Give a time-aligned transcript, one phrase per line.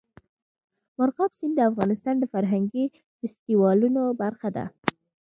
[0.97, 2.85] مورغاب سیند د افغانستان د فرهنګي
[3.19, 4.65] فستیوالونو برخه ده.